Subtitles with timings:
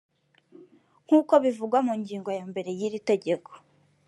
[1.05, 3.51] nk’uko bivugwa mu ngingo ya mere y’iri tegeko